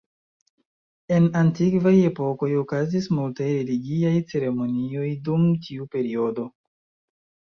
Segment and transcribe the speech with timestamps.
[1.17, 6.47] En antikvaj epokoj, okazis multaj religiaj ceremonioj dum tiu periodo.